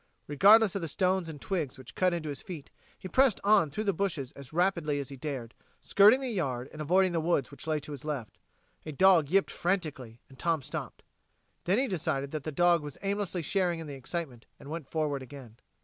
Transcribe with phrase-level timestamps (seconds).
[0.25, 3.83] Regardless of the stones and twigs which cut into his feet, he pressed on through
[3.83, 7.67] the bushes as rapidly as he dared, skirting the yard and avoiding the woods which
[7.67, 8.39] lay to his left.
[8.83, 11.03] A dog yipped frantically, and Tom stopped;
[11.65, 15.21] then he decided that the dog was aimlessly sharing in the excitement, and went forward
[15.21, 15.57] again.